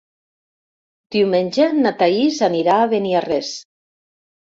Diumenge 1.15 1.67
na 1.81 1.91
Thaís 1.99 2.39
anirà 2.47 2.79
a 2.79 2.87
Beniarrés. 2.95 3.53